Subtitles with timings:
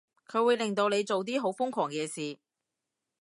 [0.27, 2.39] 佢會令到你做啲好瘋狂嘅事